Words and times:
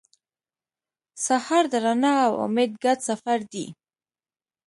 سهار 1.25 1.63
د 1.71 1.73
رڼا 1.85 2.13
او 2.27 2.33
امید 2.45 2.71
ګډ 2.83 2.97
سفر 3.09 3.39
دی. 3.51 3.65